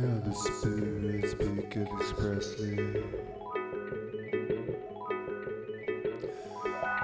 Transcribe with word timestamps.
Now 0.00 0.20
the 0.24 0.32
Spirit 0.32 1.28
speaketh 1.28 1.88
expressly. 2.00 2.76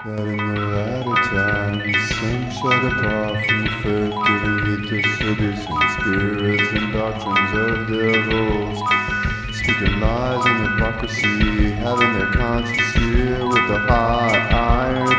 That 0.04 0.20
in 0.20 0.36
the 0.36 0.60
latter 0.60 1.18
times 1.34 1.98
some 2.14 2.44
shall 2.54 2.78
depart 2.88 3.34
from 3.46 3.58
the 3.64 3.70
faith, 3.82 4.14
giving 4.26 4.58
heed 4.64 4.82
to 4.90 4.98
seducing 5.16 5.82
spirits 5.98 6.70
and 6.72 6.86
doctrines 6.92 7.52
of 7.58 7.70
devils, 7.88 8.78
speaking 9.56 9.98
lies 9.98 10.44
and 10.46 10.58
hypocrisy, 10.62 11.72
having 11.72 12.12
their 12.12 12.30
conscience 12.32 12.92
seared 12.92 13.42
with 13.42 13.70
a 13.74 13.78
hot 13.88 14.38
iron, 14.54 15.10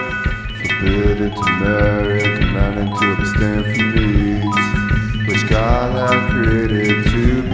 forbidden 0.64 1.32
to 1.36 1.46
marry, 1.60 2.22
commanding 2.38 2.92
to 2.96 3.06
abstain 3.20 3.64
from 3.76 3.86
meats, 3.96 5.28
which 5.28 5.44
God 5.50 5.92
hath 5.92 6.32
created 6.32 7.04
to 7.12 7.45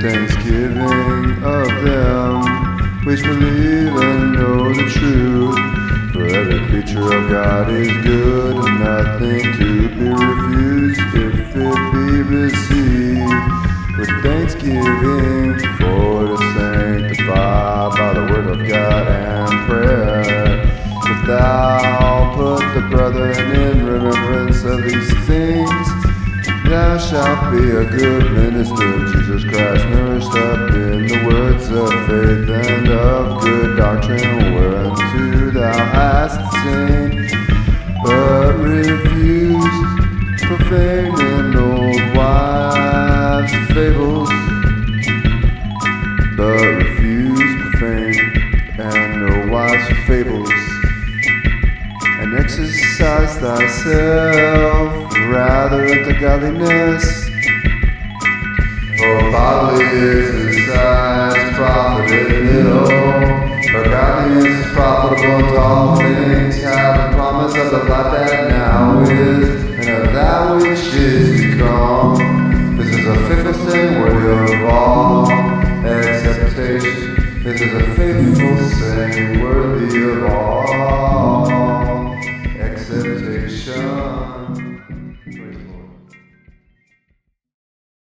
thanksgiving 0.00 1.44
of 1.44 1.68
them 1.84 3.04
which 3.04 3.22
believe 3.22 3.94
and 3.94 4.32
know 4.32 4.72
the 4.72 4.88
truth. 4.90 6.12
For 6.12 6.24
every 6.26 6.60
creature 6.68 7.04
of 7.04 7.28
God 7.28 7.70
is 7.70 7.88
good 8.02 8.56
and 8.56 8.80
nothing 8.80 9.42
to 9.58 9.88
be 9.90 10.08
refused 10.08 11.00
if 11.14 11.54
it 11.54 11.92
be 11.92 12.22
received 12.34 13.98
with 13.98 14.08
thanksgiving 14.22 15.58
for 15.76 16.28
the 16.28 16.38
sanctified 16.56 17.92
by 17.92 18.14
the 18.14 18.20
word 18.32 18.46
of 18.46 18.66
God 18.66 19.06
and 19.06 19.68
prayer. 19.68 20.64
If 21.04 21.26
thou 21.26 22.32
put 22.34 22.74
the 22.74 22.88
brethren 22.88 23.36
in 23.54 23.84
remembrance 23.84 24.64
of 24.64 24.82
these 24.82 25.26
things, 25.26 25.89
Thou 26.70 26.98
shalt 26.98 27.50
be 27.50 27.68
a 27.68 27.84
good 27.84 28.30
minister 28.30 29.12
Jesus 29.12 29.42
Christ, 29.42 29.88
nourished 29.88 30.28
up 30.28 30.70
in 30.70 31.08
the 31.08 31.24
words 31.26 31.68
of 31.68 31.88
faith 32.06 32.48
and 32.48 32.88
of 32.88 33.42
good 33.42 33.76
doctrine, 33.76 34.54
whereunto 34.54 35.50
thou 35.50 35.76
hast 35.76 36.38
attained, 36.54 37.28
but 38.04 38.52
refused 38.58 39.66
profane 40.46 41.20
and 41.20 41.56
old 41.56 42.16
wives' 42.16 43.52
fables, 43.74 44.30
but 46.36 46.62
refused 46.84 47.58
profane 47.62 48.14
and 48.78 49.32
old 49.32 49.50
wives' 49.50 50.06
fables 50.06 50.52
and 52.20 52.38
exercise 52.38 53.36
thyself 53.38 54.69
rather 55.30 55.84
of 55.84 56.06
the 56.06 56.14
godliness. 56.20 57.28
For 58.98 59.30
bodily 59.30 59.84
is 59.84 60.68
and 60.68 62.10
in 62.10 62.48
it 62.48 62.66
all. 62.66 62.90
For 63.70 63.84
godliness 63.88 64.44
is 64.44 64.72
profitable 64.72 65.48
to 65.48 65.58
all 65.58 65.96
things, 65.96 66.56
have 66.62 67.12
a 67.12 67.14
promise 67.14 67.54
of 67.56 67.70
the 67.70 67.78
life 67.78 68.12
that 68.12 68.50
now 68.50 69.00
is, 69.02 69.48
and 69.78 69.88
of 69.88 70.12
that 70.12 70.56
which 70.56 70.94
is 70.94 71.40
to 71.40 71.58
come. 71.58 72.76
This 72.76 72.88
is 72.88 73.06
a 73.06 73.14
faithful 73.28 73.54
saying 73.70 74.00
worthy 74.00 74.52
of 74.52 74.64
all 74.68 75.30
acceptation. 75.94 77.42
This 77.44 77.60
is 77.60 77.72
a 77.72 77.94
faithful 77.94 78.68
saying 78.80 79.40
worthy 79.40 80.10
of 80.10 80.24
all. 80.24 81.49